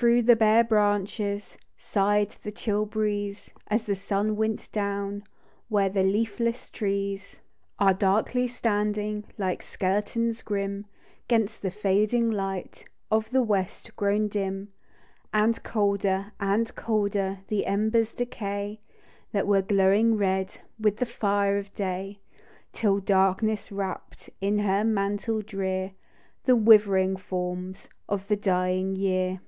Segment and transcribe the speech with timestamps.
[0.00, 5.24] Through the hare branches Sigh'd the chill breeze, As the sun went down
[5.68, 7.80] Where the leafless trees THE DEW DROP.
[7.80, 10.86] Are darkly standing, Like skeletons grim,
[11.26, 14.72] Gainst the fading light Of the west, grown dim;
[15.34, 18.78] And colder and colder The embers decay
[19.32, 22.20] That were glowing red With the tire of day,
[22.72, 25.94] Till darkness wrapp'd In her mantle drear,
[26.44, 29.40] The withering forms Of the dying year.